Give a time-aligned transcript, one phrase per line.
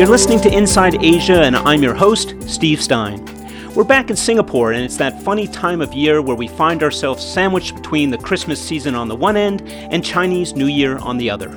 [0.00, 3.22] You're listening to Inside Asia, and I'm your host, Steve Stein.
[3.74, 7.22] We're back in Singapore, and it's that funny time of year where we find ourselves
[7.22, 11.28] sandwiched between the Christmas season on the one end and Chinese New Year on the
[11.28, 11.50] other.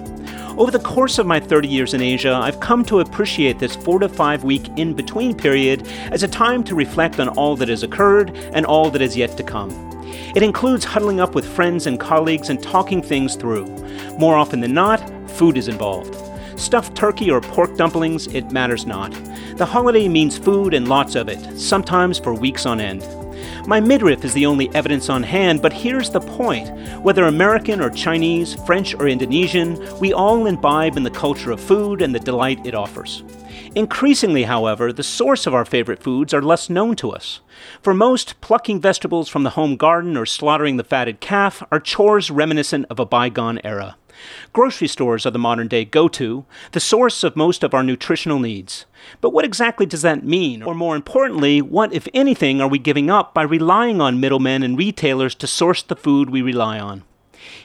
[0.58, 3.98] Over the course of my 30 years in Asia, I've come to appreciate this four
[4.00, 7.84] to five week in between period as a time to reflect on all that has
[7.84, 9.70] occurred and all that is yet to come.
[10.36, 13.68] It includes huddling up with friends and colleagues and talking things through.
[14.20, 15.00] More often than not,
[15.32, 16.23] food is involved.
[16.56, 19.12] Stuffed turkey or pork dumplings, it matters not.
[19.58, 23.06] The holiday means food and lots of it, sometimes for weeks on end.
[23.68, 26.70] My midriff is the only evidence on hand, but here's the point.
[27.02, 32.02] Whether American or Chinese, French or Indonesian, we all imbibe in the culture of food
[32.02, 33.24] and the delight it offers.
[33.76, 37.40] Increasingly, however, the source of our favorite foods are less known to us.
[37.82, 42.30] For most, plucking vegetables from the home garden or slaughtering the fatted calf are chores
[42.30, 43.98] reminiscent of a bygone era.
[44.54, 48.38] Grocery stores are the modern day go to, the source of most of our nutritional
[48.38, 48.86] needs.
[49.22, 50.62] But what exactly does that mean?
[50.62, 54.78] Or more importantly, what, if anything, are we giving up by relying on middlemen and
[54.78, 57.06] retailers to source the food we rely on?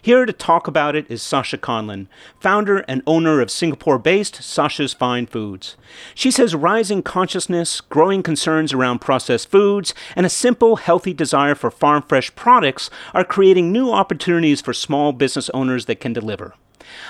[0.01, 2.07] Here to talk about it is Sasha Conlon,
[2.41, 5.77] founder and owner of Singapore based Sasha's Fine Foods.
[6.15, 11.71] She says rising consciousness, growing concerns around processed foods, and a simple, healthy desire for
[11.71, 16.55] farm fresh products are creating new opportunities for small business owners that can deliver.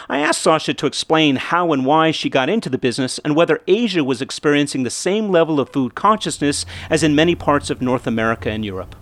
[0.09, 3.63] I asked Sasha to explain how and why she got into the business and whether
[3.67, 8.07] Asia was experiencing the same level of food consciousness as in many parts of North
[8.07, 8.97] America and Europe.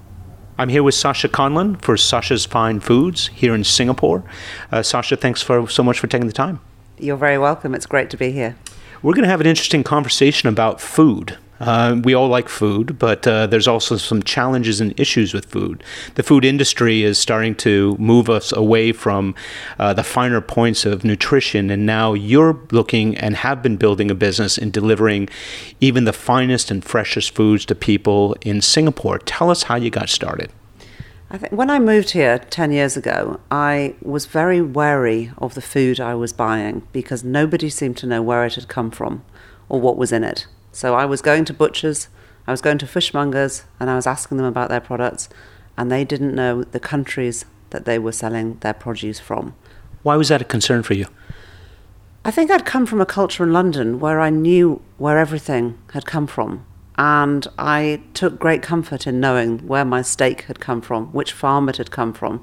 [0.58, 4.24] I'm here with Sasha Conlon for Sasha's Fine Foods here in Singapore.
[4.72, 6.60] Uh, Sasha, thanks for so much for taking the time.
[6.98, 7.74] You're very welcome.
[7.74, 8.56] It's great to be here.
[9.02, 11.36] We're going to have an interesting conversation about food.
[11.58, 15.82] Uh, we all like food, but uh, there's also some challenges and issues with food.
[16.14, 19.34] The food industry is starting to move us away from
[19.78, 24.14] uh, the finer points of nutrition, and now you're looking and have been building a
[24.14, 25.28] business in delivering
[25.80, 29.18] even the finest and freshest foods to people in Singapore.
[29.18, 30.50] Tell us how you got started.
[31.28, 35.62] I think when I moved here 10 years ago, I was very wary of the
[35.62, 39.24] food I was buying because nobody seemed to know where it had come from
[39.68, 40.46] or what was in it.
[40.76, 42.08] So I was going to butchers,
[42.46, 45.30] I was going to fishmongers, and I was asking them about their products,
[45.74, 49.54] and they didn't know the countries that they were selling their produce from.
[50.02, 51.06] Why was that a concern for you?
[52.26, 56.04] I think I'd come from a culture in London where I knew where everything had
[56.04, 56.66] come from.
[56.98, 61.70] And I took great comfort in knowing where my steak had come from, which farm
[61.70, 62.42] it had come from.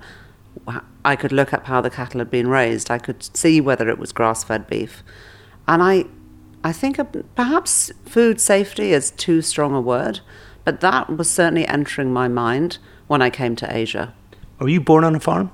[1.06, 2.90] I could look up how the cattle had been raised.
[2.90, 5.04] I could see whether it was grass fed beef.
[5.68, 6.06] And I
[6.64, 7.00] I think
[7.36, 10.22] perhaps food safety is too strong a word,
[10.64, 14.14] but that was certainly entering my mind when I came to Asia.
[14.62, 15.52] Are you born on a farm?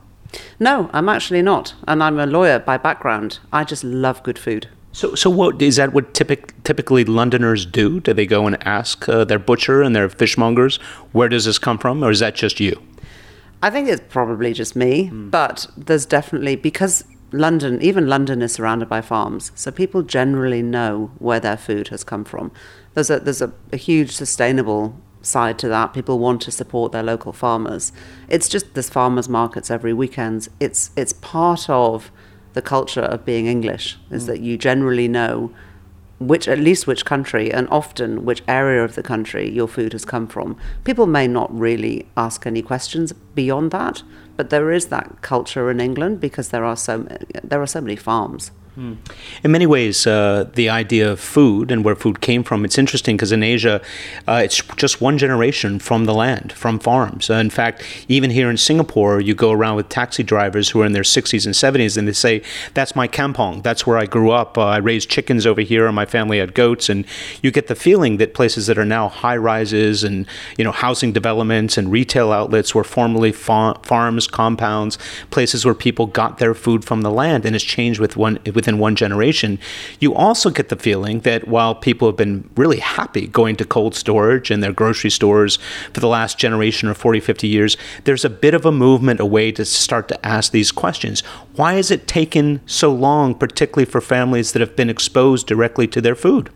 [0.60, 3.40] No, I'm actually not, and I'm a lawyer by background.
[3.52, 4.68] I just love good food.
[4.92, 5.94] So, so what is that?
[5.94, 8.00] What typic, typically Londoners do?
[8.00, 10.78] Do they go and ask uh, their butcher and their fishmongers,
[11.12, 12.82] "Where does this come from?" Or is that just you?
[13.62, 15.30] I think it's probably just me, mm.
[15.30, 21.12] but there's definitely because London, even London is surrounded by farms, so people generally know
[21.20, 22.52] where their food has come from.
[22.94, 25.94] There's a there's a, a, huge sustainable side to that.
[25.94, 27.92] People want to support their local farmers.
[28.28, 30.50] It's just there's farmers markets every weekend.
[30.60, 32.12] It's it's part of
[32.54, 34.28] the culture of being English is mm.
[34.28, 35.52] that you generally know
[36.20, 40.04] which at least which country and often which area of the country your food has
[40.04, 40.58] come from.
[40.84, 44.04] People may not really ask any questions beyond that,
[44.40, 47.06] but there is that culture in England because there are so
[47.44, 48.52] there are so many farms.
[48.80, 48.94] Hmm.
[49.44, 53.18] In many ways, uh, the idea of food and where food came from, it's interesting
[53.18, 53.82] because in Asia,
[54.26, 57.30] uh, it's just one generation from the land, from farms.
[57.30, 60.86] Uh, in fact, even here in Singapore, you go around with taxi drivers who are
[60.86, 62.42] in their 60s and 70s and they say,
[62.74, 63.64] That's my kampong.
[63.64, 64.58] That's where I grew up.
[64.58, 66.88] Uh, I raised chickens over here and my family had goats.
[66.88, 67.06] And
[67.42, 70.26] you get the feeling that places that are now high rises and
[70.58, 74.98] you know housing developments and retail outlets were formerly fa- farms, compounds,
[75.32, 78.69] places where people got their food from the land and it's changed with one within
[78.70, 79.58] within one generation,
[80.00, 83.96] you also get the feeling that while people have been really happy going to cold
[83.96, 85.58] storage and their grocery stores
[85.92, 89.52] for the last generation or 40, 50 years, there's a bit of a movement away
[89.52, 91.22] to start to ask these questions.
[91.56, 96.02] Why has it taken so long, particularly for families that have been exposed directly to
[96.02, 96.52] their food?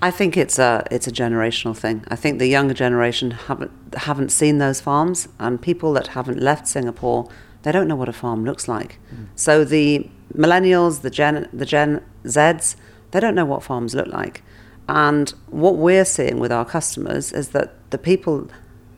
[0.00, 2.04] I think it's a it's a generational thing.
[2.08, 6.68] I think the younger generation haven't haven't seen those farms, and people that haven't left
[6.68, 7.28] Singapore,
[7.66, 9.00] they don't know what a farm looks like.
[9.12, 9.26] Mm.
[9.34, 12.76] So the millennials, the Gen, the Gen Zs,
[13.10, 14.44] they don't know what farms look like.
[14.88, 18.48] And what we're seeing with our customers is that the people,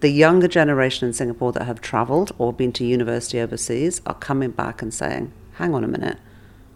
[0.00, 4.50] the younger generation in Singapore that have traveled or been to university overseas are coming
[4.50, 6.18] back and saying, hang on a minute,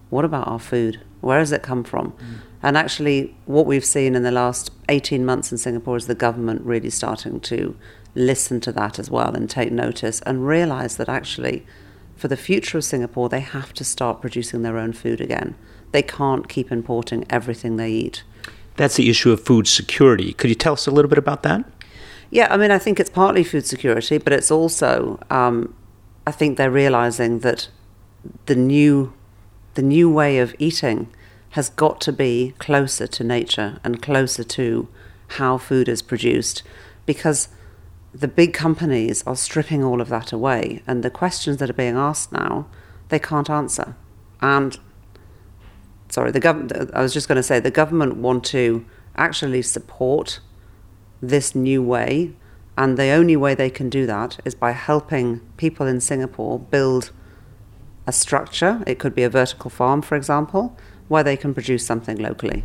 [0.09, 0.99] what about our food?
[1.21, 2.13] Where does it come from?
[2.13, 2.39] Mm.
[2.63, 6.63] And actually, what we've seen in the last 18 months in Singapore is the government
[6.63, 7.77] really starting to
[8.15, 11.67] listen to that as well and take notice and realize that actually,
[12.23, 15.57] for the future of Singapore, they have to start producing their own food again.
[15.91, 18.23] They can't keep importing everything they eat.
[18.77, 20.33] That's the issue of food security.
[20.33, 21.65] Could you tell us a little bit about that?
[22.31, 25.75] Yeah, I mean, I think it's partly food security, but it's also, um,
[26.25, 27.69] I think they're realizing that
[28.47, 29.13] the new,
[29.75, 31.09] the new way of eating
[31.51, 34.87] has got to be closer to nature and closer to
[35.39, 36.63] how food is produced,
[37.05, 37.49] because
[38.15, 41.97] the big companies are stripping all of that away, and the questions that are being
[41.97, 42.67] asked now,
[43.09, 43.97] they can't answer.
[44.41, 44.79] And
[46.09, 46.91] sorry, the government.
[46.93, 48.85] I was just going to say the government want to
[49.17, 50.41] actually support
[51.21, 52.33] this new way,
[52.77, 57.13] and the only way they can do that is by helping people in Singapore build
[58.07, 58.83] a structure.
[58.87, 60.77] It could be a vertical farm, for example,
[61.09, 62.65] where they can produce something locally.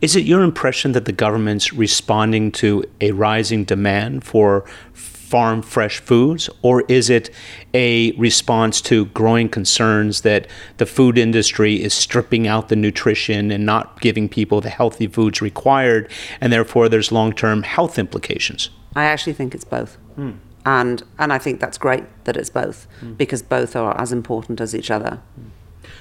[0.00, 4.64] Is it your impression that the government's responding to a rising demand for
[4.94, 7.30] farm fresh foods, or is it
[7.72, 10.46] a response to growing concerns that
[10.78, 15.40] the food industry is stripping out the nutrition and not giving people the healthy foods
[15.40, 16.10] required,
[16.40, 18.70] and therefore there's long term health implications?
[18.96, 19.96] I actually think it's both.
[20.16, 20.32] Hmm.
[20.66, 23.14] And, and I think that's great that it's both, hmm.
[23.14, 25.20] because both are as important as each other.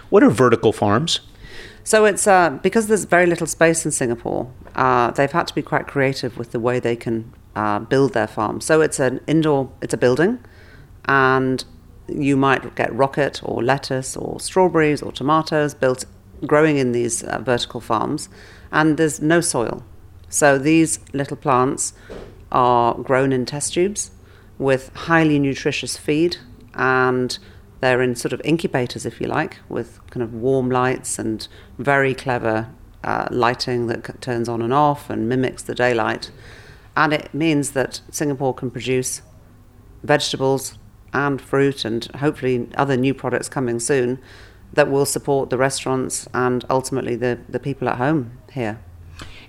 [0.10, 1.20] What are vertical farms?
[1.84, 4.52] So it's uh, because there's very little space in Singapore.
[4.76, 8.28] Uh, they've had to be quite creative with the way they can uh, build their
[8.28, 8.62] farm.
[8.62, 10.40] So it's an indoor, it's a building,
[11.06, 11.64] and
[12.08, 16.06] you might get rocket or lettuce or strawberries or tomatoes built,
[16.46, 18.30] growing in these uh, vertical farms,
[18.72, 19.84] and there's no soil.
[20.30, 21.94] So these little plants
[22.52, 24.12] are grown in test tubes
[24.58, 26.38] with highly nutritious feed
[26.76, 27.38] and
[27.82, 31.48] they're in sort of incubators, if you like, with kind of warm lights and
[31.78, 32.70] very clever
[33.04, 36.32] uh, lighting that turns on and off and mimics the daylight.
[36.96, 39.22] And it means that Singapore can produce
[40.04, 40.78] vegetables
[41.14, 44.20] and fruit and hopefully other new products coming soon
[44.74, 48.80] that will support the restaurants and ultimately the, the people at home here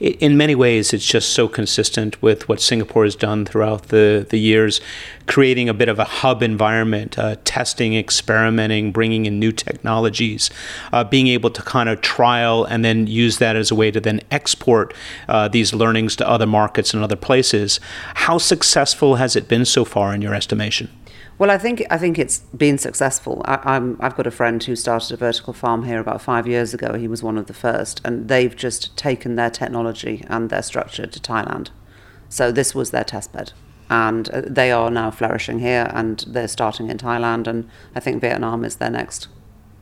[0.00, 4.38] in many ways, it's just so consistent with what Singapore has done throughout the, the
[4.38, 4.81] years,
[5.26, 10.49] creating a bit of a hub environment, uh, testing, experimenting, bringing in new technologies,
[10.93, 14.00] uh, being able to kind of trial and then use that as a way to
[14.00, 14.94] then export
[15.29, 17.79] uh, these learnings to other markets and other places.
[18.14, 20.88] How successful has it been so far, in your estimation?
[21.40, 23.40] Well, I think I think it's been successful.
[23.46, 26.92] I, I've got a friend who started a vertical farm here about five years ago.
[26.98, 31.06] He was one of the first, and they've just taken their technology and their structure
[31.06, 31.70] to Thailand.
[32.28, 33.54] So this was their test bed,
[33.88, 38.20] and uh, they are now flourishing here, and they're starting in Thailand, and I think
[38.20, 39.28] Vietnam is their next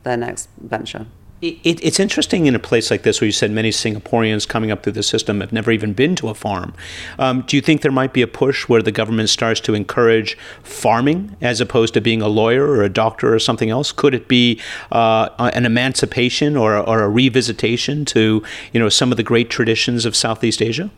[0.03, 1.07] their next venture.
[1.41, 4.83] It, it's interesting in a place like this where you said many Singaporeans coming up
[4.83, 6.73] through the system have never even been to a farm.
[7.17, 10.37] Um, do you think there might be a push where the government starts to encourage
[10.63, 13.93] farming as opposed to being a lawyer or a doctor or something else?
[13.93, 14.59] Could it be
[14.91, 18.43] uh, an emancipation or, or a revisitation to
[18.73, 20.91] you know some of the great traditions of Southeast Asia?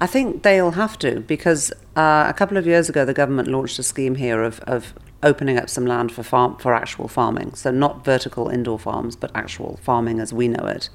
[0.00, 3.80] I think they'll have to because uh, a couple of years ago the government launched
[3.80, 7.54] a scheme here of, of opening up some land for farm for actual farming.
[7.54, 10.88] So not vertical indoor farms, but actual farming as we know it.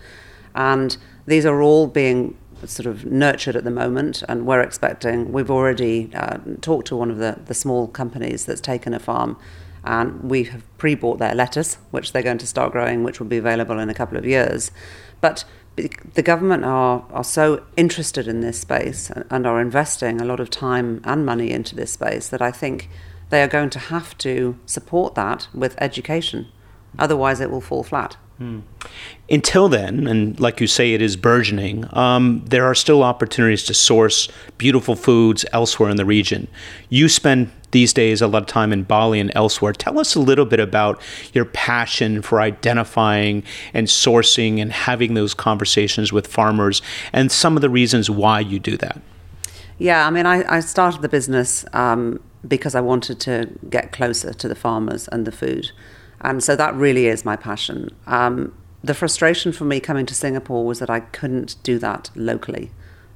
[0.55, 5.33] And these are all being sort of nurtured at the moment, and we're expecting.
[5.33, 9.37] We've already uh, talked to one of the the small companies that's taken a farm.
[9.85, 13.35] And we have pre-bought their lettuce, which they're going to start growing, which will be
[13.35, 14.71] available in a couple of years.
[15.19, 15.43] But
[15.75, 20.49] the government are, are so interested in this space and are investing a lot of
[20.49, 22.89] time and money into this space that I think
[23.33, 26.47] they are going to have to support that with education.
[26.99, 28.15] Otherwise, it will fall flat.
[28.37, 28.59] Hmm.
[29.27, 33.73] Until then, and like you say, it is burgeoning, um, there are still opportunities to
[33.73, 36.47] source beautiful foods elsewhere in the region.
[36.89, 39.73] You spend these days a lot of time in Bali and elsewhere.
[39.73, 41.01] Tell us a little bit about
[41.33, 43.41] your passion for identifying
[43.73, 48.59] and sourcing and having those conversations with farmers and some of the reasons why you
[48.59, 49.01] do that.
[49.79, 54.33] Yeah, I mean, I, I started the business um, because I wanted to get closer
[54.33, 55.71] to the farmers and the food.
[56.21, 57.89] And so that really is my passion.
[58.07, 62.71] Um, the frustration for me coming to Singapore was that I couldn't do that locally.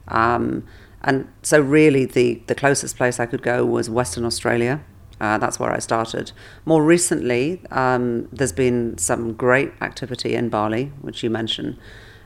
[0.07, 0.65] Um,
[1.01, 4.81] and so, really, the, the closest place I could go was Western Australia.
[5.19, 6.31] Uh, that's where I started.
[6.65, 11.77] More recently, um, there's been some great activity in Bali, which you mentioned.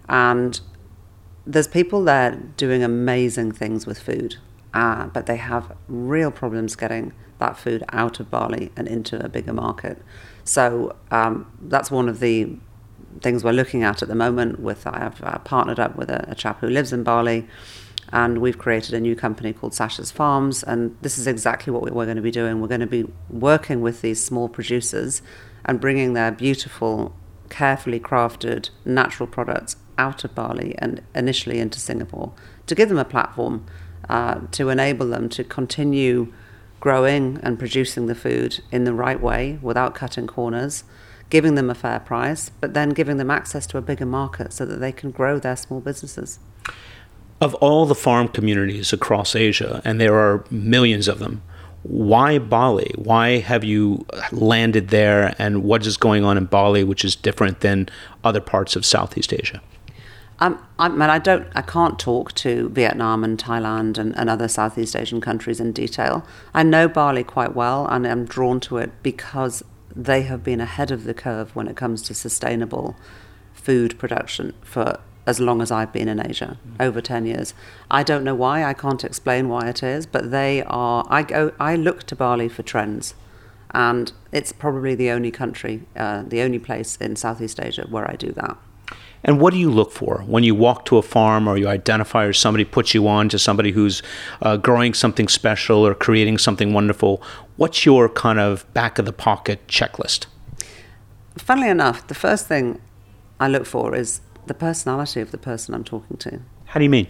[0.08, 0.60] And
[1.46, 4.38] there's people there doing amazing things with food
[4.74, 9.28] uh, but they have real problems getting that food out of Bali and into a
[9.28, 10.02] bigger market.
[10.44, 12.58] So um, that's one of the
[13.20, 14.60] things we're looking at at the moment.
[14.60, 17.48] With I have uh, partnered up with a, a chap who lives in Bali,
[18.12, 20.64] and we've created a new company called Sasha's Farms.
[20.64, 22.62] And this is exactly what we're going to be doing.
[22.62, 25.22] We're going to be working with these small producers
[25.66, 27.16] and bringing their beautiful,
[27.50, 32.34] carefully crafted natural products out of Bali and initially into Singapore
[32.66, 33.66] to give them a platform
[34.10, 36.32] uh, to enable them to continue
[36.80, 40.84] growing and producing the food in the right way without cutting corners,
[41.30, 44.66] giving them a fair price, but then giving them access to a bigger market so
[44.66, 46.40] that they can grow their small businesses.
[47.40, 51.42] Of all the farm communities across Asia, and there are millions of them,
[51.84, 52.92] why Bali?
[52.96, 57.62] Why have you landed there, and what is going on in Bali which is different
[57.62, 57.90] than
[58.24, 59.62] other parts of Southeast Asia?
[60.42, 64.48] Um, I mean, I don't, I can't talk to Vietnam and Thailand and, and other
[64.48, 66.26] Southeast Asian countries in detail.
[66.52, 69.64] I know Bali quite well, and I'm drawn to it because
[69.96, 72.96] they have been ahead of the curve when it comes to sustainable
[73.54, 76.84] food production for as long as I've been in Asia, mm.
[76.84, 77.54] over 10 years.
[77.92, 81.54] I don't know why, I can't explain why it is, but they are, I go,
[81.60, 83.14] I look to Bali for trends.
[83.70, 88.16] And it's probably the only country, uh, the only place in Southeast Asia where I
[88.16, 88.58] do that.
[89.24, 92.26] And what do you look for when you walk to a farm or you identify
[92.26, 94.02] or somebody puts you on to somebody who's
[94.42, 97.22] uh, growing something special or creating something wonderful?
[97.58, 100.26] What's your kind of back of the pocket checklist?
[101.38, 102.82] Funnily enough, the first thing
[103.40, 106.40] I look for is the personality of the person I'm talking to.
[106.66, 107.08] How do you mean?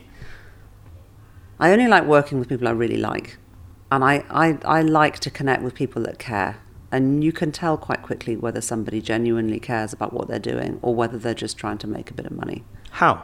[1.59, 3.37] I only like working with people I really like.
[3.91, 6.57] And I, I, I like to connect with people that care
[6.91, 10.93] and you can tell quite quickly whether somebody genuinely cares about what they're doing or
[10.93, 12.63] whether they're just trying to make a bit of money.
[12.91, 13.23] How?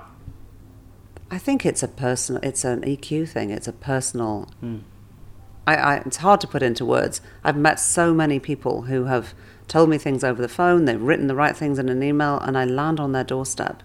[1.29, 3.49] I think it's a personal, it's an EQ thing.
[3.49, 4.49] It's a personal.
[4.63, 4.83] Mm.
[5.65, 7.19] I, I, it's hard to put into words.
[7.43, 9.33] I've met so many people who have
[9.67, 10.85] told me things over the phone.
[10.85, 13.83] They've written the right things in an email, and I land on their doorstep,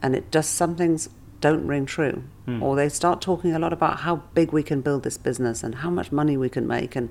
[0.00, 1.10] and it just some things
[1.42, 2.62] don't ring true, mm.
[2.62, 5.76] or they start talking a lot about how big we can build this business and
[5.76, 7.10] how much money we can make, and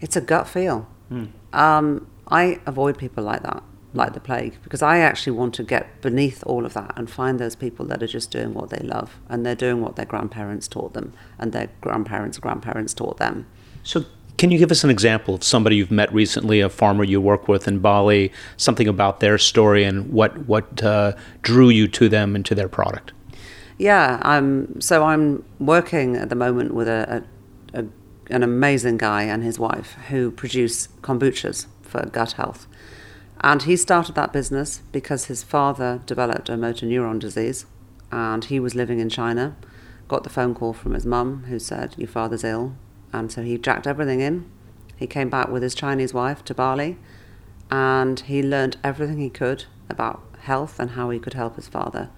[0.00, 0.88] it's a gut feel.
[1.12, 1.28] Mm.
[1.58, 6.00] Um, I avoid people like that, like the plague, because I actually want to get
[6.00, 9.18] beneath all of that and find those people that are just doing what they love
[9.28, 13.46] and they're doing what their grandparents taught them and their grandparents' grandparents taught them.
[13.82, 14.04] So,
[14.38, 17.46] can you give us an example of somebody you've met recently, a farmer you work
[17.46, 22.34] with in Bali, something about their story and what what uh, drew you to them
[22.34, 23.12] and to their product?
[23.78, 27.24] Yeah, um, so I'm working at the moment with a,
[28.32, 32.66] an amazing guy and his wife who produce kombuchas for gut health.
[33.42, 37.66] And he started that business because his father developed a motor neuron disease
[38.10, 39.56] and he was living in China.
[40.08, 42.74] Got the phone call from his mum who said, Your father's ill.
[43.12, 44.50] And so he jacked everything in.
[44.96, 46.98] He came back with his Chinese wife to Bali
[47.70, 52.08] and he learned everything he could about health and how he could help his father.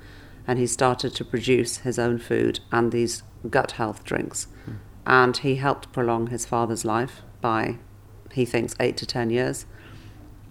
[0.47, 4.47] And he started to produce his own food and these gut health drinks.
[4.68, 4.76] Mm
[5.07, 7.79] and he helped prolong his father's life by,
[8.33, 9.67] he thinks, eight to ten years.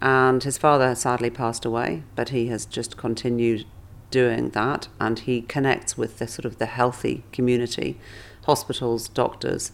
[0.01, 3.65] And his father sadly passed away, but he has just continued
[4.11, 7.99] doing that, and he connects with the sort of the healthy community,
[8.45, 9.71] hospitals, doctors,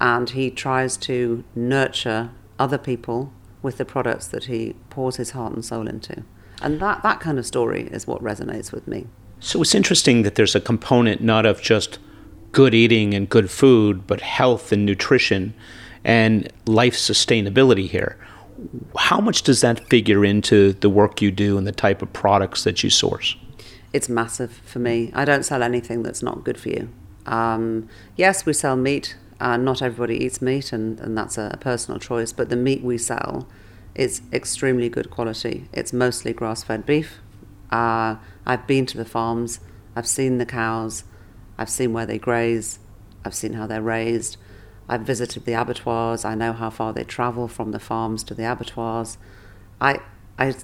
[0.00, 3.32] and he tries to nurture other people
[3.62, 6.24] with the products that he pours his heart and soul into.
[6.60, 9.06] And that, that kind of story is what resonates with me.
[9.40, 11.98] So it's interesting that there's a component not of just
[12.58, 15.54] good eating and good food, but health and nutrition
[16.02, 18.18] and life sustainability here.
[18.96, 22.64] How much does that figure into the work you do and the type of products
[22.64, 23.36] that you source?
[23.92, 25.12] It's massive for me.
[25.14, 26.88] I don't sell anything that's not good for you.
[27.26, 29.16] Um, yes, we sell meat.
[29.38, 32.98] Uh, not everybody eats meat, and, and that's a personal choice, but the meat we
[32.98, 33.46] sell
[33.94, 35.68] is extremely good quality.
[35.72, 37.20] It's mostly grass fed beef.
[37.70, 39.60] Uh, I've been to the farms,
[39.94, 41.04] I've seen the cows,
[41.58, 42.78] I've seen where they graze,
[43.24, 44.36] I've seen how they're raised.
[44.88, 46.24] I've visited the abattoirs.
[46.24, 49.18] I know how far they travel from the farms to the abattoirs.
[49.80, 50.00] I
[50.38, 50.54] I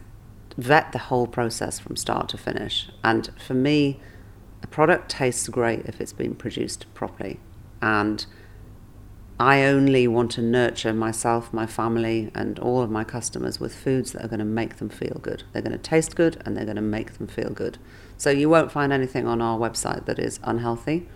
[0.56, 2.88] vet the whole process from start to finish.
[3.02, 4.00] And for me,
[4.62, 7.40] a product tastes great if it's been produced properly.
[7.82, 8.24] And
[9.38, 14.12] I only want to nurture myself, my family, and all of my customers with foods
[14.12, 15.42] that are going to make them feel good.
[15.52, 17.78] They're going to taste good and they're going to make them feel good.
[18.16, 21.08] So you won't find anything on our website that is unhealthy.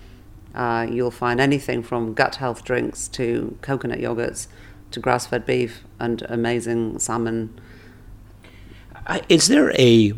[0.54, 4.48] Uh, you'll find anything from gut health drinks to coconut yogurts
[4.90, 7.58] to grass fed beef and amazing salmon.
[9.28, 10.12] Is there a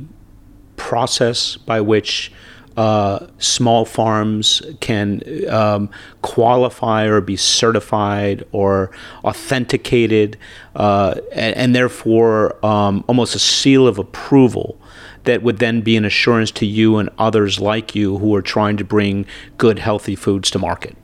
[0.77, 2.33] process by which
[2.77, 5.91] uh, small farms can um,
[6.23, 8.91] qualify or be certified or
[9.25, 10.39] authenticated,
[10.77, 14.80] uh, and, and, therefore um, almost a seal of approval
[15.25, 18.77] that would then be an assurance to you and others like you who are trying
[18.79, 19.27] to bring
[19.59, 20.97] good, healthy foods to market?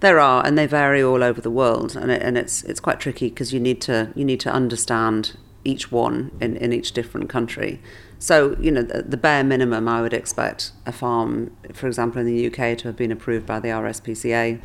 [0.00, 3.00] There are, and they vary all over the world, and it, and it's it's quite
[3.00, 7.28] tricky because you need to you need to understand each one in, in each different
[7.28, 7.80] country.
[8.18, 12.26] So, you know, the, the, bare minimum, I would expect a farm, for example, in
[12.26, 14.60] the UK, to have been approved by the RSPCA.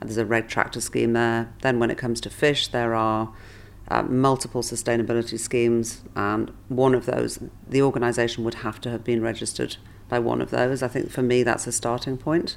[0.00, 1.52] There's a red tractor scheme there.
[1.60, 3.32] Then, when it comes to fish, there are
[3.88, 7.38] uh, multiple sustainability schemes, and one of those,
[7.68, 9.76] the organisation would have to have been registered
[10.08, 10.82] by one of those.
[10.82, 12.56] I think for me, that's a starting point.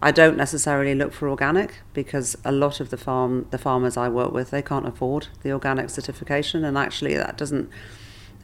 [0.00, 4.10] I don't necessarily look for organic because a lot of the farm the farmers I
[4.10, 7.70] work with they can't afford the organic certification, and actually that doesn't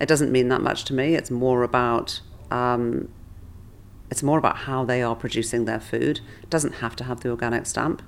[0.00, 1.14] it doesn't mean that much to me.
[1.14, 3.10] It's more about um,
[4.10, 6.20] it's more about how they are producing their food.
[6.42, 8.02] It doesn't have to have the organic stamp.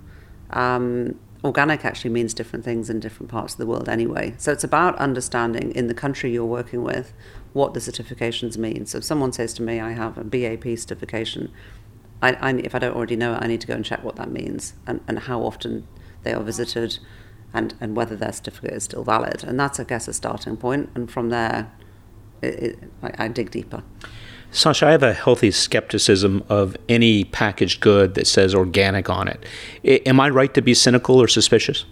[0.50, 4.34] Um, organic actually means different things in different parts of the world anyway.
[4.38, 7.12] So it's about understanding in the country you're working with
[7.52, 8.86] what the certifications mean.
[8.86, 11.52] So if someone says to me, I have a BAP certification,
[12.22, 14.16] I, I, if I don't already know it, I need to go and check what
[14.16, 15.86] that means and, and how often
[16.22, 16.98] they are visited
[17.52, 19.44] and, and whether their certificate is still valid.
[19.44, 20.88] And that's, I guess, a starting point.
[20.94, 21.70] And from there,
[22.40, 23.82] it, it, I, I dig deeper.
[24.54, 29.44] Sasha, I have a healthy skepticism of any packaged good that says organic on it.
[29.84, 31.84] I, am I right to be cynical or suspicious?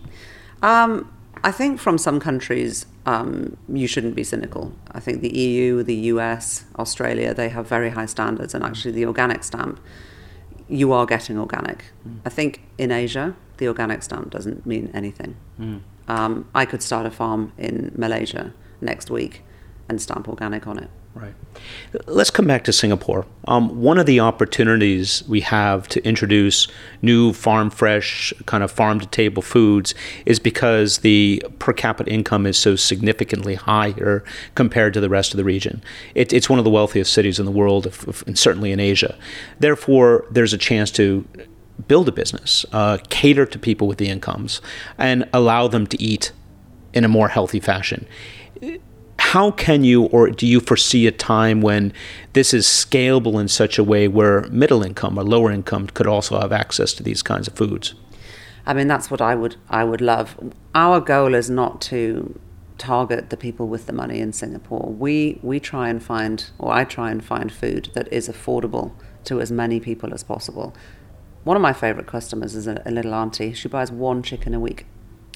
[0.63, 4.73] Um, I think from some countries, um, you shouldn't be cynical.
[4.93, 9.07] I think the EU, the US, Australia, they have very high standards, and actually, the
[9.07, 9.81] organic stamp
[10.69, 11.87] you are getting organic.
[12.07, 12.21] Mm.
[12.25, 15.37] I think in Asia, the organic stamp doesn't mean anything.
[15.61, 15.81] Mm.
[16.07, 19.43] Um, I could start a farm in Malaysia next week
[19.89, 20.91] and stamp organic on it.
[21.15, 21.35] Right.
[22.07, 23.27] Let's come back to Singapore.
[23.47, 26.69] Um, one of the opportunities we have to introduce
[27.03, 32.47] new farm fresh, kind of farm to table foods is because the per capita income
[32.47, 35.83] is so significantly higher compared to the rest of the region.
[36.15, 38.81] It, it's one of the wealthiest cities in the world, if, if, and certainly in
[38.81, 39.19] Asia.
[39.59, 41.27] Therefore, there's a chance to
[41.89, 44.63] build a business, uh, cater to people with the incomes,
[44.97, 46.33] and allow them to eat
[46.95, 48.07] in a more healthy fashion
[49.33, 51.91] how can you or do you foresee a time when
[52.35, 56.39] this is scalable in such a way where middle income or lower income could also
[56.39, 57.95] have access to these kinds of foods?
[58.67, 60.37] I mean, that's what I would I would love.
[60.75, 62.39] Our goal is not to
[62.77, 64.93] target the people with the money in Singapore.
[64.93, 68.93] We we try and find, or I try and find food that is affordable
[69.25, 70.75] to as many people as possible.
[71.45, 73.55] One of my favorite customers is a, a little auntie.
[73.55, 74.85] She buys one chicken a week,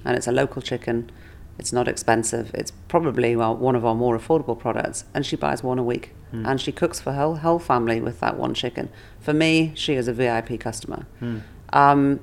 [0.04, 1.10] and it's a local chicken
[1.58, 2.50] it's not expensive.
[2.54, 6.12] It's probably well, one of our more affordable products, and she buys one a week.
[6.32, 6.46] Mm.
[6.46, 8.90] And she cooks for her whole family with that one chicken.
[9.20, 11.06] For me, she is a VIP customer.
[11.20, 11.42] Mm.
[11.72, 12.20] Um,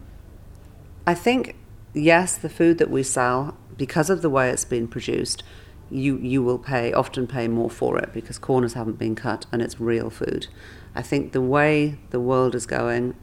[1.08, 1.56] I think,
[1.94, 5.44] yes, the food that we sell, because of the way it's been produced,
[5.90, 9.62] you, you will pay, often pay more for it because corners haven't been cut and
[9.62, 10.48] it's real food.
[10.96, 13.16] I think the way the world is going,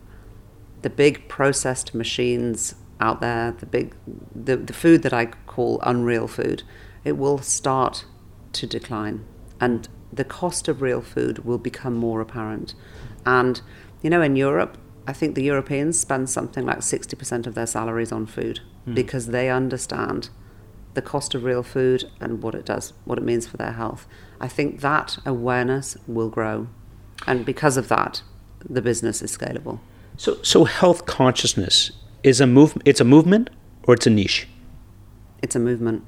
[0.82, 3.94] the big processed machines out there, the big,
[4.34, 6.62] the, the food that I call unreal food,
[7.04, 8.04] it will start
[8.52, 9.24] to decline.
[9.60, 12.74] And the cost of real food will become more apparent.
[13.24, 13.60] And,
[14.02, 18.12] you know, in Europe, I think the Europeans spend something like 60% of their salaries
[18.12, 18.94] on food mm.
[18.94, 20.30] because they understand
[20.94, 24.06] the cost of real food and what it does, what it means for their health.
[24.40, 26.68] I think that awareness will grow.
[27.26, 28.22] And because of that,
[28.68, 29.80] the business is scalable.
[30.16, 32.76] So, so health consciousness is a move.
[32.84, 33.50] It's a movement
[33.84, 34.48] or it's a niche.
[35.42, 36.04] It's a movement.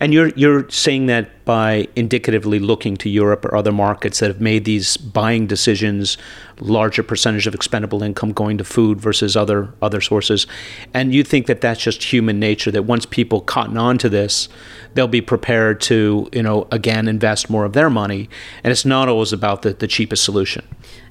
[0.00, 4.40] And you're you're saying that by indicatively looking to Europe or other markets that have
[4.40, 6.16] made these buying decisions,
[6.60, 10.46] larger percentage of expendable income going to food versus other other sources,
[10.94, 12.70] and you think that that's just human nature.
[12.70, 14.48] That once people cotton on to this,
[14.94, 18.28] they'll be prepared to you know again invest more of their money,
[18.62, 20.64] and it's not always about the, the cheapest solution.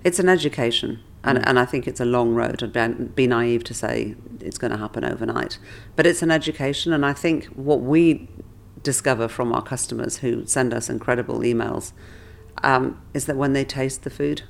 [0.06, 1.04] It's an education.
[1.28, 2.64] And, and I think it's a long road.
[2.64, 5.58] I'd be naive to say it's going to happen overnight.
[5.98, 6.94] But it's an education.
[6.94, 8.30] And I think what we
[8.82, 11.92] discover from our customers who send us incredible emails
[12.64, 14.44] um, is that when they taste the food,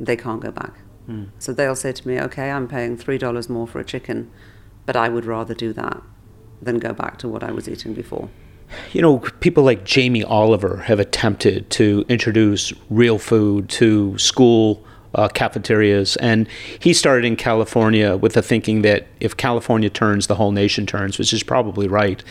[0.00, 0.74] they can't go back.
[1.08, 1.28] Mm.
[1.38, 4.28] So they'll say to me, okay, I'm paying $3 more for a chicken,
[4.86, 6.02] but I would rather do that
[6.60, 8.28] than go back to what I was eating before.
[8.92, 15.28] You know, people like Jamie Oliver have attempted to introduce real food to school uh,
[15.28, 16.16] cafeterias.
[16.16, 16.48] And
[16.78, 21.18] he started in California with the thinking that if California turns, the whole nation turns,
[21.18, 22.22] which is probably right.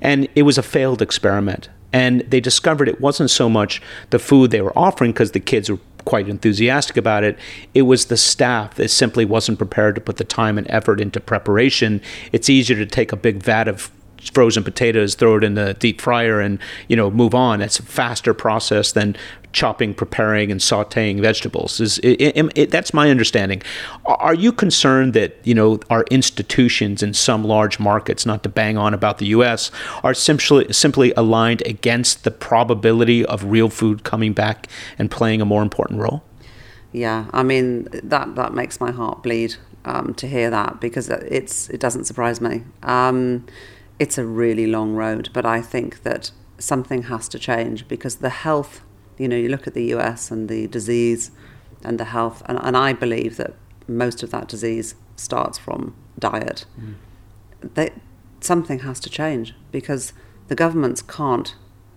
[0.00, 1.68] And it was a failed experiment.
[1.92, 5.70] And they discovered it wasn't so much the food they were offering because the kids
[5.70, 7.38] were quite enthusiastic about it.
[7.74, 11.20] It was the staff that simply wasn't prepared to put the time and effort into
[11.20, 12.00] preparation.
[12.32, 16.00] It's easier to take a big vat of frozen potatoes, throw it in the deep
[16.00, 17.60] fryer, and you know move on.
[17.60, 19.16] That's a faster process than
[19.52, 21.80] chopping, preparing, and sautéing vegetables.
[21.80, 23.62] Is it, it, it, that's my understanding.
[24.06, 28.76] Are you concerned that you know our institutions in some large markets, not to bang
[28.76, 29.70] on about the U.S.,
[30.02, 35.44] are simply simply aligned against the probability of real food coming back and playing a
[35.44, 36.22] more important role?
[36.92, 41.68] Yeah, I mean that that makes my heart bleed um, to hear that because it's
[41.70, 42.62] it doesn't surprise me.
[42.82, 43.46] Um,
[43.98, 48.30] it's a really long road, but I think that something has to change because the
[48.30, 48.80] health,
[49.16, 51.30] you know, you look at the US and the disease
[51.82, 53.54] and the health, and, and I believe that
[53.86, 56.64] most of that disease starts from diet.
[56.80, 56.94] Mm.
[57.74, 57.90] They,
[58.40, 60.12] something has to change because
[60.48, 61.54] the governments can't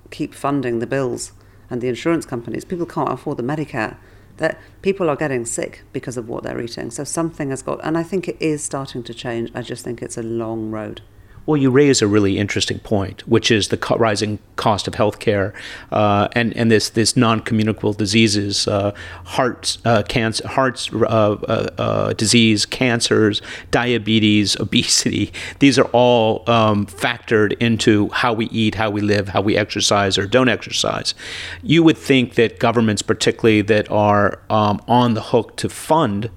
[0.09, 1.31] keep funding the bills
[1.69, 2.65] and the insurance companies.
[2.65, 3.97] People can't afford the Medicare
[4.37, 6.89] that people are getting sick because of what they're eating.
[6.89, 9.51] So something has got, and I think it is starting to change.
[9.53, 11.01] I just think it's a long road.
[11.47, 15.54] Well, you raise a really interesting point, which is the co- rising cost of healthcare
[15.91, 18.93] uh, and and this this non-communicable diseases, uh,
[19.25, 25.34] heart uh, cancer, hearts uh, uh, uh, disease, cancers, diabetes, obesity.
[25.58, 30.19] These are all um, factored into how we eat, how we live, how we exercise
[30.19, 31.15] or don't exercise.
[31.63, 36.30] You would think that governments, particularly that are um, on the hook to fund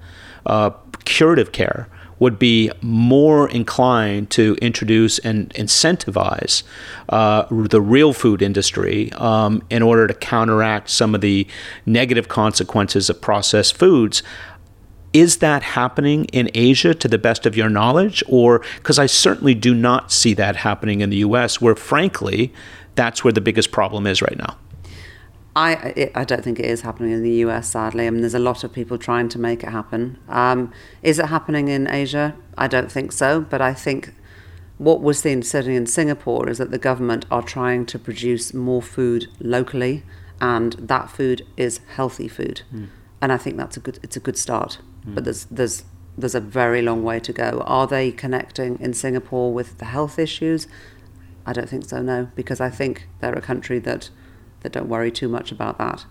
[1.05, 1.87] curative care
[2.19, 6.63] would be more inclined to introduce and incentivize
[7.09, 11.47] uh, the real food industry um, in order to counteract some of the
[11.85, 14.23] negative consequences of processed foods.
[15.13, 18.23] Is that happening in Asia to the best of your knowledge?
[18.27, 22.53] Or because I certainly do not see that happening in the US, where frankly,
[22.95, 24.57] that's where the biggest problem is right now.
[25.55, 27.69] I it, I don't think it is happening in the US.
[27.69, 30.17] Sadly, I mean, there's a lot of people trying to make it happen.
[30.27, 32.35] Um, is it happening in Asia?
[32.57, 33.41] I don't think so.
[33.41, 34.13] But I think
[34.77, 38.81] what we're seeing certainly in Singapore is that the government are trying to produce more
[38.81, 40.03] food locally,
[40.41, 42.63] and that food is healthy food.
[42.73, 42.89] Mm.
[43.21, 43.99] And I think that's a good.
[44.03, 44.79] It's a good start.
[45.07, 45.15] Mm.
[45.15, 45.85] But there's there's
[46.17, 47.63] there's a very long way to go.
[47.65, 50.67] Are they connecting in Singapore with the health issues?
[51.45, 52.01] I don't think so.
[52.01, 54.09] No, because I think they're a country that
[54.65, 56.05] that don't worry too much about that.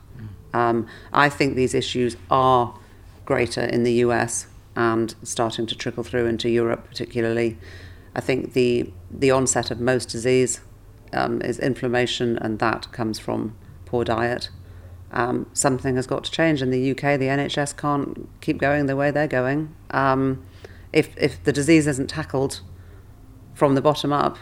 [0.53, 2.79] Um, I think these issues are
[3.25, 7.59] greater in the US and starting to trickle through into Europe, particularly.
[8.15, 10.61] I think the the onset of most disease
[11.13, 14.51] um, is inflammation, and that comes from poor diet.
[15.11, 17.19] Um, something has got to change in the UK.
[17.19, 19.75] The NHS can't keep going the way they're going.
[19.91, 20.45] Um,
[20.93, 22.61] if if the disease isn't tackled
[23.55, 24.39] from the bottom up,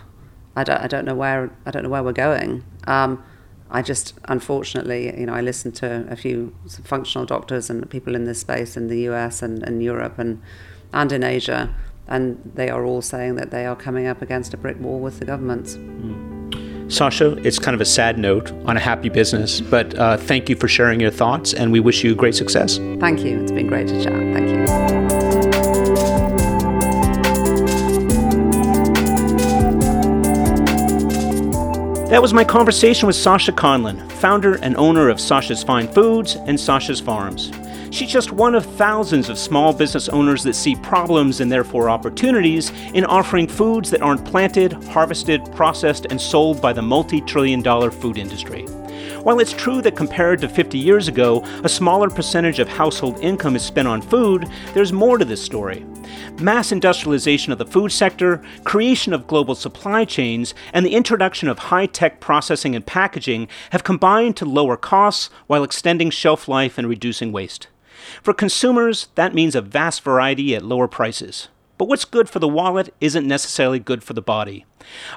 [0.55, 2.65] I don't I don't know where I don't know where we're going.
[3.73, 6.55] I just, unfortunately, you know, I listened to a few
[6.85, 10.43] functional doctors and people in this space in the US and, and Europe and,
[10.93, 11.75] and in Asia,
[12.07, 15.19] and they are all saying that they are coming up against a brick wall with
[15.19, 15.77] the governments.
[15.77, 16.93] Mm.
[16.93, 20.57] Sasha, it's kind of a sad note on a happy business, but uh, thank you
[20.57, 22.77] for sharing your thoughts, and we wish you great success.
[23.01, 23.41] Thank you.
[23.41, 24.13] It's been great to chat.
[24.13, 25.02] Thank you.
[32.13, 36.61] That was my conversation with Sasha Conlon, founder and owner of Sasha's Fine Foods and
[36.61, 37.51] Sasha's Farms.
[37.91, 42.69] She's just one of thousands of small business owners that see problems and therefore opportunities
[42.93, 47.91] in offering foods that aren't planted, harvested, processed, and sold by the multi trillion dollar
[47.91, 48.67] food industry.
[49.23, 53.55] While it's true that compared to 50 years ago, a smaller percentage of household income
[53.55, 55.87] is spent on food, there's more to this story.
[56.41, 61.61] Mass industrialization of the food sector, creation of global supply chains, and the introduction of
[61.61, 66.89] high tech processing and packaging have combined to lower costs while extending shelf life and
[66.89, 67.69] reducing waste.
[68.25, 71.47] For consumers, that means a vast variety at lower prices.
[71.83, 74.65] But what's good for the wallet isn't necessarily good for the body.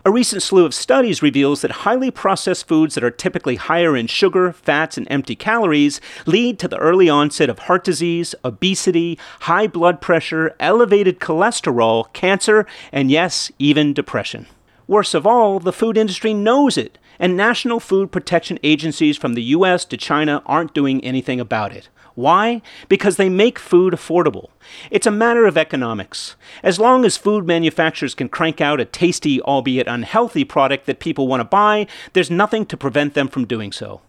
[0.03, 4.07] A recent slew of studies reveals that highly processed foods that are typically higher in
[4.07, 9.67] sugar, fats, and empty calories lead to the early onset of heart disease, obesity, high
[9.67, 14.47] blood pressure, elevated cholesterol, cancer, and yes, even depression.
[14.87, 19.43] Worst of all, the food industry knows it, and national food protection agencies from the
[19.43, 21.89] US to China aren't doing anything about it.
[22.15, 22.61] Why?
[22.87, 24.49] Because they make food affordable.
[24.89, 26.35] It's a matter of economics.
[26.63, 31.27] As long as food manufacturers can crank out a tasty, albeit unhealthy product that people
[31.27, 34.01] want to buy, there's nothing to prevent them from doing so.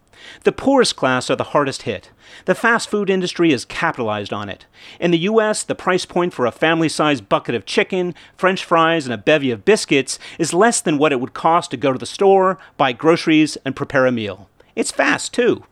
[0.43, 2.11] The poorest class are the hardest hit.
[2.45, 4.65] The fast food industry has capitalized on it.
[4.99, 9.05] In the US, the price point for a family sized bucket of chicken, french fries,
[9.05, 11.99] and a bevy of biscuits is less than what it would cost to go to
[11.99, 14.49] the store, buy groceries, and prepare a meal.
[14.75, 15.63] It's fast, too.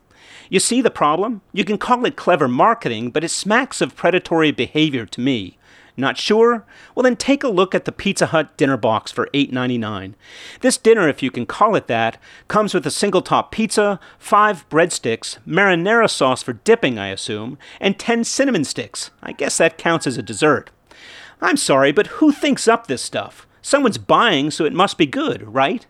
[0.48, 1.42] You see the problem?
[1.52, 5.58] You can call it clever marketing, but it smacks of predatory behavior to me.
[5.96, 6.64] Not sure?
[6.94, 10.12] Well, then take a look at the Pizza Hut dinner box for $8.99.
[10.60, 14.68] This dinner, if you can call it that, comes with a single top pizza, five
[14.68, 19.10] breadsticks, marinara sauce for dipping, I assume, and 10 cinnamon sticks.
[19.22, 20.70] I guess that counts as a dessert.
[21.40, 23.46] I'm sorry, but who thinks up this stuff?
[23.62, 25.86] Someone's buying, so it must be good, right?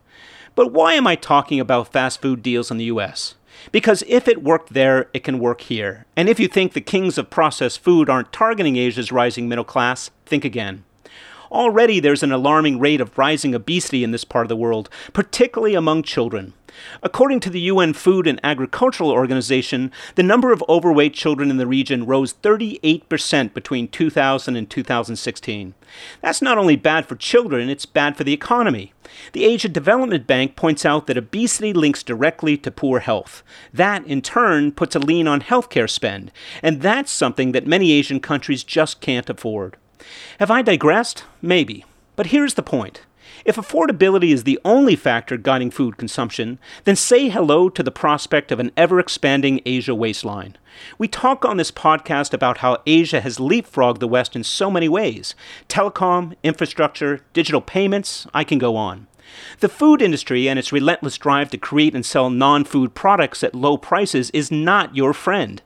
[0.55, 3.35] But why am I talking about fast food deals in the US?
[3.73, 6.07] Because if it worked there, it can work here.
[6.17, 10.11] And if you think the kings of processed food aren't targeting Asia's rising middle class,
[10.25, 10.85] think again.
[11.51, 15.75] Already there's an alarming rate of rising obesity in this part of the world, particularly
[15.75, 16.55] among children.
[17.03, 21.67] According to the UN Food and Agricultural Organization, the number of overweight children in the
[21.67, 25.75] region rose 38% between 2000 and 2016.
[26.21, 28.93] That's not only bad for children, it's bad for the economy.
[29.33, 33.43] The Asia Development Bank points out that obesity links directly to poor health.
[33.73, 38.21] That, in turn, puts a lien on healthcare spend, and that's something that many Asian
[38.21, 39.77] countries just can't afford.
[40.39, 41.25] Have I digressed?
[41.41, 41.85] Maybe.
[42.17, 43.03] But here's the point.
[43.47, 48.51] If affordability is the only factor guiding food consumption, then say hello to the prospect
[48.51, 50.57] of an ever expanding Asia waistline.
[50.99, 54.89] We talk on this podcast about how Asia has leapfrogged the West in so many
[54.89, 55.37] ways
[55.69, 59.07] telecom, infrastructure, digital payments, I can go on.
[59.61, 63.55] The food industry and its relentless drive to create and sell non food products at
[63.55, 65.63] low prices is not your friend.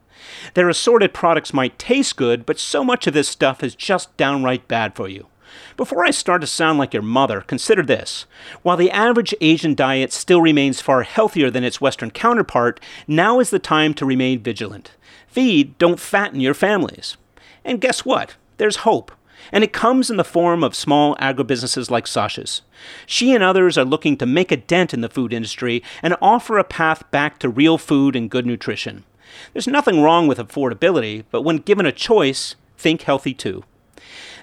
[0.52, 4.68] Their assorted products might taste good, but so much of this stuff is just downright
[4.68, 5.29] bad for you.
[5.76, 8.26] Before I start to sound like your mother, consider this.
[8.62, 13.50] While the average Asian diet still remains far healthier than its Western counterpart, now is
[13.50, 14.92] the time to remain vigilant.
[15.26, 17.16] Feed, don't fatten your families.
[17.64, 18.36] And guess what?
[18.56, 19.12] There's hope.
[19.52, 22.62] And it comes in the form of small agribusinesses like Sasha's.
[23.06, 26.58] She and others are looking to make a dent in the food industry and offer
[26.58, 29.04] a path back to real food and good nutrition.
[29.52, 33.64] There's nothing wrong with affordability, but when given a choice, think healthy too.